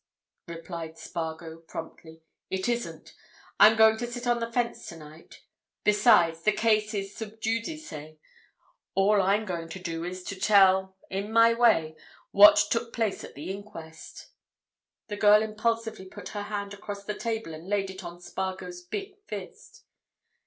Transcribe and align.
replied 0.47 0.97
Spargo, 0.97 1.57
promptly. 1.59 2.23
"It 2.49 2.67
isn't. 2.67 3.13
I'm 3.59 3.75
going 3.77 3.97
to 3.97 4.11
sit 4.11 4.25
on 4.25 4.39
the 4.39 4.51
fence 4.51 4.87
tonight. 4.87 5.43
Besides, 5.83 6.41
the 6.41 6.53
case 6.53 6.95
is 6.95 7.15
sub 7.15 7.39
judice. 7.39 7.93
All 8.95 9.21
I'm 9.21 9.45
going 9.45 9.69
to 9.69 9.77
do 9.79 10.03
is 10.03 10.23
to 10.23 10.35
tell, 10.39 10.97
in 11.11 11.31
my 11.31 11.53
way, 11.53 11.95
what 12.31 12.55
took 12.71 12.93
place 12.93 13.23
at 13.23 13.35
the 13.35 13.51
inquest." 13.51 14.29
The 15.07 15.17
girl 15.17 15.43
impulsively 15.43 16.05
put 16.05 16.29
her 16.29 16.41
hand 16.49 16.73
across 16.73 17.03
the 17.03 17.13
table 17.13 17.53
and 17.53 17.67
laid 17.67 17.91
it 17.91 18.03
on 18.03 18.19
Spargo's 18.19 18.81
big 18.81 19.17
fist. 19.27 19.83